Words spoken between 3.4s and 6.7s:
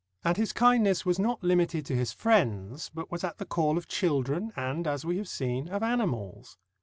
call of children and, as we have seen, of animals.